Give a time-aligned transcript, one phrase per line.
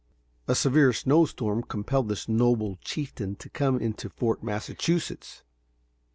[0.47, 5.43] A severe snow storm compelled this noble chieftain to come into Fort Massachusetts.